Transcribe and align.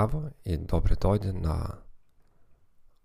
Здраво 0.00 0.30
и 0.48 0.56
добре 0.56 0.94
дојде 0.96 1.34
на 1.36 1.54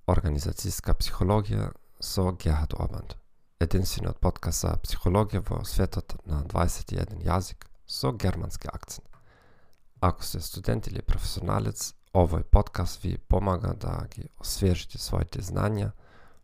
Организацијска 0.07 0.93
психологија 0.95 1.65
со 1.99 2.23
Гехат 2.39 2.71
Обанд. 2.79 3.17
Единствениот 3.59 4.21
подкаст 4.23 4.63
за 4.63 4.71
психологија 4.79 5.41
во 5.49 5.57
светот 5.67 6.15
на 6.23 6.39
21 6.53 7.19
јазик 7.25 7.67
со 7.85 8.13
германски 8.13 8.71
акцент. 8.71 9.09
Ако 9.99 10.23
сте 10.23 10.39
студент 10.39 10.87
или 10.87 11.01
професионалец, 11.01 11.91
овој 12.13 12.47
подкаст 12.47 13.03
ви 13.03 13.17
помага 13.17 13.73
да 13.75 14.07
ги 14.15 14.29
освежите 14.39 14.97
своите 14.97 15.43
знања 15.43 15.91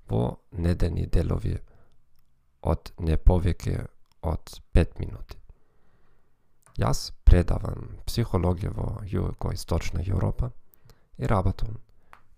во 0.09 0.41
недени 0.51 1.07
делови 1.07 1.61
од 2.61 2.91
не 2.99 3.15
повеќе 3.15 3.87
од 4.21 4.59
5 4.75 4.99
минути. 4.99 5.39
Јас 6.75 7.13
предавам 7.31 8.01
психологија 8.03 8.73
во 8.75 8.89
југоисточна 9.07 10.03
Европа 10.03 10.49
и 11.17 11.29
работам 11.31 11.77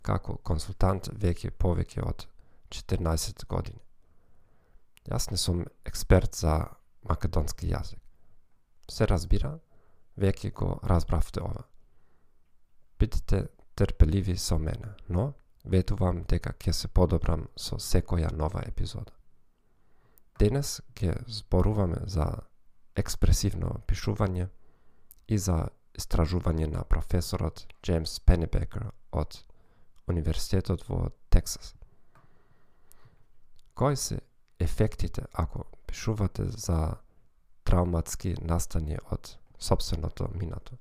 како 0.05 0.35
консултант 0.45 1.09
веќе 1.23 1.49
повеќе 1.57 2.03
од 2.05 2.27
14 2.69 3.45
години. 3.49 3.81
Јас 5.09 5.31
не 5.31 5.38
сум 5.38 5.66
експерт 5.89 6.35
за 6.35 6.59
македонски 7.09 7.72
јазик. 7.72 8.00
Се 8.89 9.08
разбира, 9.09 9.58
веќе 10.17 10.53
го 10.53 10.80
разбравте 10.83 11.41
ова. 11.41 11.66
Бидете 13.00 13.47
терпеливи 13.75 14.38
со 14.38 14.57
мене, 14.57 14.94
но 15.09 15.33
ветувам 15.66 16.23
дека 16.30 16.53
ќе 16.53 16.72
се 16.72 16.88
подобрам 16.88 17.47
со 17.57 17.80
секоја 17.80 18.31
нова 18.31 18.61
епизода. 18.67 19.13
Денес 20.39 20.81
ќе 20.94 21.23
зборуваме 21.28 22.03
за 22.05 22.28
експресивно 22.95 23.80
пишување 23.88 24.50
и 25.27 25.38
за 25.38 25.69
истражување 25.97 26.67
на 26.71 26.83
професорот 26.83 27.67
Джеймс 27.83 28.19
Пенебекер 28.19 28.91
од 29.11 29.39
Универзитетот 30.07 30.83
во 30.89 31.09
Тексас. 31.29 31.75
Кои 33.75 33.95
се 33.95 34.21
ефектите 34.59 35.25
ако 35.33 35.66
пишувате 35.88 36.45
за 36.49 36.95
травматски 37.63 38.35
настани 38.41 38.97
од 39.11 39.38
собственото 39.59 40.27
минато? 40.33 40.77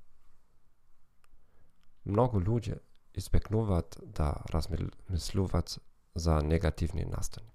Многу 2.05 2.39
луѓе 2.39 2.79
избегнуваат 3.13 3.97
да 4.03 4.33
размислуваат 4.53 5.79
за 6.15 6.41
негативни 6.41 7.05
настани. 7.05 7.49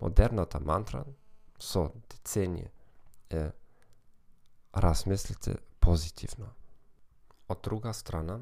Модерната 0.00 0.60
мантра 0.60 1.04
со 1.58 1.88
деценија 2.12 2.70
е 3.30 3.50
размислите 4.76 5.56
позитивно. 5.80 6.46
Од 7.48 7.60
друга 7.62 7.92
страна, 7.94 8.40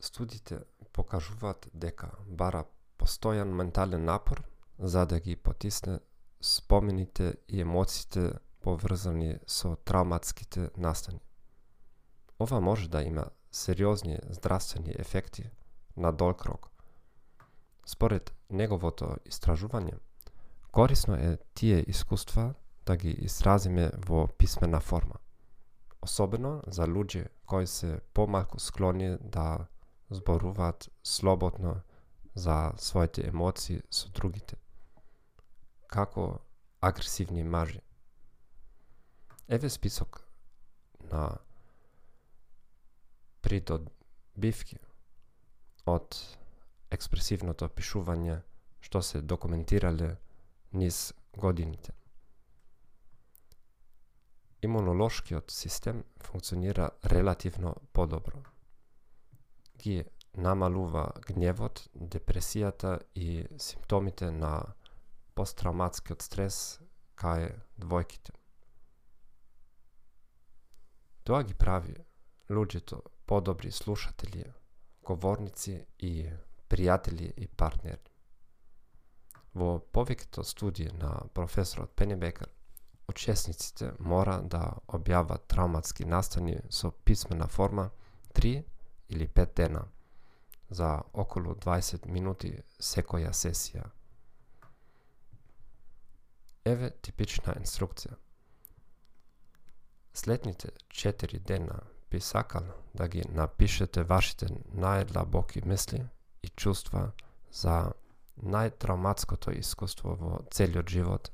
студите 0.00 0.60
покажуваат 0.92 1.68
дека 1.74 2.10
бара 2.26 2.64
постојан 2.98 3.52
ментален 3.52 4.04
напор 4.04 4.42
за 4.78 5.06
да 5.06 5.20
ги 5.20 5.36
потисне 5.36 5.98
спомените 6.40 7.34
и 7.48 7.60
емоциите 7.60 8.32
поврзани 8.60 9.38
со 9.46 9.76
травматските 9.76 10.70
настани. 10.76 11.20
Ова 12.38 12.60
може 12.60 12.88
да 12.88 13.02
има 13.02 13.24
сериозни 13.52 14.18
здравствени 14.30 14.94
ефекти 14.98 15.50
на 15.96 16.12
долг 16.12 16.46
рок. 16.46 16.70
Според 17.86 18.32
неговото 18.50 19.16
истражување, 19.28 19.98
Корисно 20.74 21.14
е 21.14 21.38
тие 21.54 21.84
искуства 21.86 22.54
да 22.86 22.96
ги 22.96 23.10
изразиме 23.10 23.90
во 24.06 24.26
писмена 24.26 24.80
форма. 24.80 25.14
Особено 26.02 26.62
за 26.66 26.86
луѓе 26.86 27.28
кои 27.46 27.66
се 27.66 28.00
помалку 28.14 28.60
склони 28.60 29.16
да 29.20 29.66
зборуваат 30.10 30.90
слободно 31.02 31.80
за 32.34 32.72
своите 32.76 33.26
емоции 33.28 33.82
со 33.90 34.10
другите, 34.10 34.56
како 35.86 36.40
агресивни 36.80 37.42
мажи. 37.42 37.80
Еве 39.48 39.70
список 39.70 40.20
на 41.12 41.38
придобивки 43.40 44.78
од 45.86 46.16
експресивното 46.90 47.68
пишување 47.68 48.40
што 48.84 49.00
се 49.02 49.20
документирале 49.22 50.16
низ 50.72 51.12
годините. 51.36 51.92
Имунолошкиот 54.64 55.50
систем 55.50 56.04
функционира 56.16 56.90
релативно 57.04 57.76
подобро. 57.92 58.42
Ги 59.76 60.04
намалува 60.36 61.12
гневот, 61.28 61.82
депресијата 61.94 63.02
и 63.14 63.44
симптомите 63.60 64.30
на 64.30 64.54
посттравматскиот 65.36 66.24
стрес 66.24 66.80
кај 67.20 67.52
двојките. 67.76 68.32
Тоа 71.28 71.42
ги 71.44 71.54
прави 71.54 71.94
луѓето 72.48 73.02
подобри 73.26 73.70
слушатели, 73.70 74.46
говорници 75.04 75.84
и 75.98 76.30
пријатели 76.68 77.30
и 77.36 77.46
партнери. 77.46 78.00
Во 79.54 79.78
повеќето 79.78 80.42
студии 80.42 80.88
на 80.98 81.28
професорот 81.34 81.92
Пенебекер, 81.94 82.48
учесниците 83.14 83.92
мора 84.00 84.40
да 84.42 84.74
објават 84.88 85.46
травматски 85.46 86.04
настани 86.04 86.58
со 86.70 86.90
писмена 86.90 87.46
форма 87.46 87.90
3 88.34 88.64
или 89.08 89.28
5 89.28 89.54
дена 89.54 89.84
за 90.70 91.02
околу 91.12 91.54
20 91.54 92.06
минути 92.06 92.50
секоја 92.80 93.30
сесија. 93.30 93.86
Еве 96.64 96.90
типична 96.90 97.54
инструкција. 97.60 98.16
Следните 100.14 100.72
4 100.90 101.38
дена 101.38 101.80
би 102.10 102.20
сакал 102.20 102.64
да 102.94 103.08
ги 103.08 103.22
напишете 103.28 104.02
вашите 104.02 104.46
најдлабоки 104.74 105.64
мисли 105.64 106.06
и 106.42 106.48
чувства 106.48 107.12
за 107.52 107.92
најтравматското 108.42 109.54
искуство 109.58 110.16
во 110.18 110.38
целиот 110.50 110.88
живот 110.88 111.30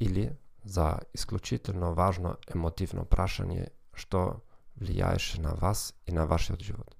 или 0.00 0.30
за 0.64 0.98
исклучително 1.14 1.94
важно 1.94 2.36
емотивно 2.46 3.04
прашање 3.04 3.68
што 3.94 4.42
влијаеше 4.80 5.40
на 5.40 5.54
вас 5.54 5.94
и 6.06 6.12
на 6.12 6.26
вашиот 6.26 6.62
живот. 6.62 6.94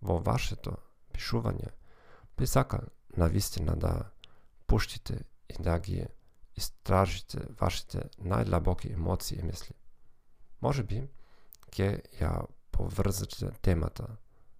Во 0.00 0.18
вашето 0.18 0.76
пишување 1.12 1.70
би 2.36 2.46
сака 2.46 2.82
на 3.16 3.28
вистина 3.28 3.76
да 3.76 4.10
пуштите 4.66 5.20
и 5.48 5.62
да 5.62 5.78
ги 5.78 6.06
истражите 6.56 7.46
вашите 7.60 8.08
најдлабоки 8.18 8.92
емоции 8.92 9.38
и 9.38 9.42
мисли. 9.42 9.74
Може 10.60 10.82
би 10.82 11.08
ќе 11.72 12.00
ја 12.20 12.46
поврзате 12.72 13.52
темата 13.62 14.16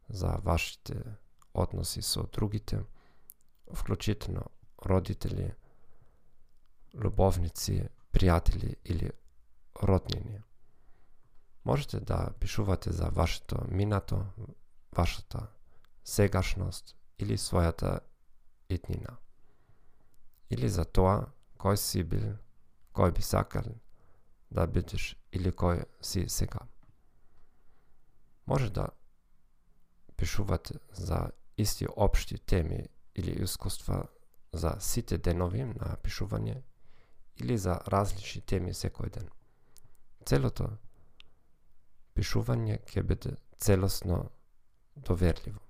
за 0.09 0.37
вашите 0.45 1.03
односи 1.55 2.03
со 2.03 2.27
другите, 2.33 2.85
вклучително 3.75 4.45
родители, 4.87 5.55
любовници, 6.95 7.89
пријатели 8.13 8.77
или 8.85 9.11
роднини. 9.83 10.43
Можете 11.65 12.01
да 12.01 12.33
пишувате 12.41 12.93
за 12.93 13.05
вашето 13.05 13.57
минато, 13.69 14.27
вашата 14.97 15.47
сегашност 16.05 16.97
или 17.19 17.39
својата 17.39 18.01
етнина. 18.69 19.17
Или 20.51 20.69
за 20.69 20.85
тоа 20.85 21.33
кој 21.59 21.77
си 21.77 22.03
бил, 22.03 22.37
кој 22.95 23.15
би 23.15 23.23
сакал 23.23 23.69
да 24.51 24.67
бидеш 24.67 25.17
или 25.33 25.53
кој 25.53 25.85
си 26.03 26.29
сега. 26.29 26.61
Може 28.47 28.71
да 28.71 28.89
пишувате 30.17 30.75
за 30.93 31.31
исти 31.57 31.87
општи 31.97 32.39
теми 32.39 32.89
или 33.15 33.43
искуства 33.43 34.09
за 34.53 34.77
сите 34.81 35.19
денови 35.19 35.65
на 35.65 35.97
пишување 36.03 36.63
или 37.41 37.59
за 37.59 37.79
различни 37.87 38.43
теми 38.43 38.75
секој 38.75 39.11
ден. 39.11 39.29
Целото 40.27 40.69
пишување 42.15 42.79
ќе 42.87 43.03
биде 43.03 43.37
целосно 43.59 44.31
доверливо. 44.97 45.61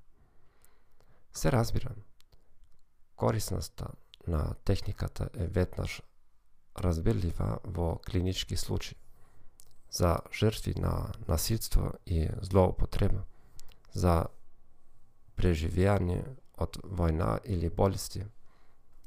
Се 1.33 1.53
разбира, 1.53 1.95
корисноста 3.17 3.89
на 4.27 4.55
техниката 4.65 5.31
е 5.35 5.47
веднаш 5.47 6.03
разбирлива 6.77 7.59
во 7.65 7.99
клинички 7.99 8.57
случаи 8.57 8.97
за 9.91 10.19
жртви 10.33 10.75
на 10.81 11.13
насилство 11.29 11.93
и 12.07 12.29
злоупотреба, 12.41 13.25
за 13.93 14.27
преживење 15.37 16.23
од 16.57 16.79
војна 16.85 17.41
или 17.45 17.69
болести, 17.69 18.25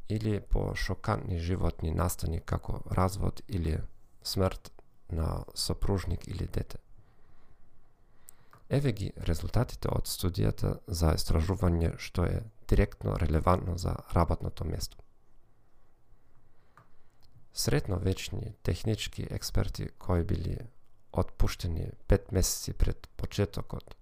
или 0.09 0.39
по 0.39 0.75
шокантни 0.75 1.39
животни 1.39 1.91
настани 1.91 2.39
како 2.39 2.81
развод 2.91 3.41
или 3.47 3.79
смрт 4.23 4.71
на 5.11 5.45
сопружник 5.55 6.27
или 6.27 6.47
дете. 6.47 6.77
Еве 8.69 8.91
ги 8.91 9.11
резултатите 9.27 9.89
од 9.93 10.09
студијата 10.09 10.79
за 10.87 11.13
истражување 11.13 11.97
што 12.01 12.25
е 12.25 12.41
директно 12.67 13.17
релевантно 13.21 13.77
за 13.77 13.95
работното 14.13 14.65
место. 14.65 14.97
Средновечни 17.53 18.55
технички 18.63 19.27
експерти 19.29 19.89
кои 19.99 20.23
били 20.23 20.57
отпуштени 21.13 21.91
пет 22.07 22.31
месеци 22.31 22.73
пред 22.73 23.07
почетокот 23.17 23.95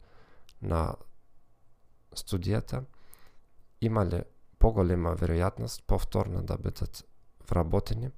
на 0.62 0.96
студијата 2.16 2.86
имале 3.82 4.24
поголема 4.64 5.12
веројатност 5.20 5.84
повторно 5.88 6.42
да 6.42 6.58
бидат 6.58 7.06
вработени 7.50 8.12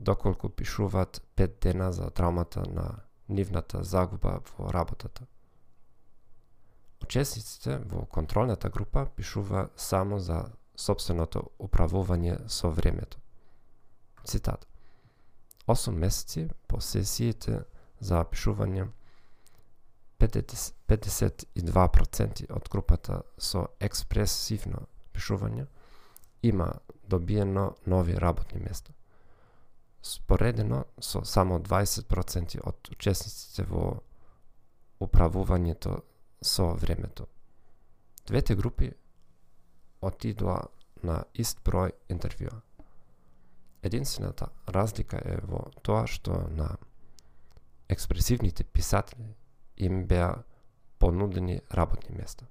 доколку 0.00 0.48
пишуваат 0.48 1.22
пет 1.36 1.58
дена 1.62 1.92
за 1.92 2.10
травмата 2.10 2.62
на 2.66 2.94
нивната 3.28 3.84
загуба 3.84 4.40
во 4.58 4.72
работата. 4.72 5.22
Учесниците 7.02 7.78
во 7.78 8.06
контролната 8.06 8.70
група 8.70 9.06
пишува 9.16 9.68
само 9.76 10.18
за 10.18 10.44
собственото 10.76 11.42
управување 11.58 12.48
со 12.48 12.70
времето. 12.70 13.18
Цитат. 14.24 14.66
8 15.66 15.90
месеци 15.90 16.48
по 16.66 16.80
сесиите 16.80 17.64
за 18.00 18.24
пишување 18.24 18.88
52% 20.18 22.50
од 22.50 22.68
групата 22.70 23.22
со 23.38 23.66
експресивно 23.80 24.86
пишување 25.14 25.66
има 26.42 26.72
добиено 27.08 27.76
нови 27.86 28.20
работни 28.20 28.60
места. 28.60 28.92
Споредено 30.02 30.84
со 31.00 31.24
само 31.24 31.58
20% 31.60 32.60
од 32.64 32.88
учесниците 32.90 33.62
во 33.62 34.00
управувањето 35.00 36.02
со 36.42 36.72
времето. 36.74 37.26
Двете 38.26 38.54
групи 38.54 38.92
отидоа 40.00 40.66
на 41.02 41.24
ист 41.34 41.62
број 41.64 41.92
интервјуа. 42.10 42.60
Единствената 43.82 44.48
разлика 44.66 45.18
е 45.24 45.38
во 45.42 45.70
тоа 45.82 46.06
што 46.06 46.46
на 46.50 46.76
експресивните 47.88 48.64
писатели 48.64 49.34
им 49.76 50.06
беа 50.06 50.42
понудени 50.98 51.60
работни 51.74 52.16
места. 52.16 52.46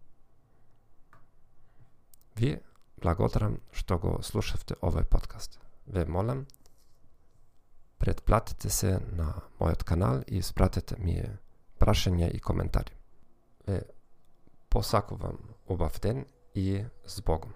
Вие 2.36 2.62
благодарам 3.02 3.60
што 3.72 3.98
го 3.98 4.18
слушавте 4.24 4.76
овој 4.82 5.06
подкаст. 5.06 5.60
Ве 5.88 6.06
молам, 6.06 6.46
предплатете 7.98 8.70
се 8.70 9.00
на 9.12 9.34
мојот 9.60 9.84
канал 9.84 10.24
и 10.28 10.38
испратете 10.38 10.96
ми 11.00 11.22
прашања 11.80 12.30
и 12.32 12.40
коментари 12.40 12.94
ве 13.68 13.82
посакувам 14.70 15.38
убав 15.68 16.00
ден 16.02 16.26
и 16.56 16.86
с 17.06 17.22
Богом. 17.22 17.54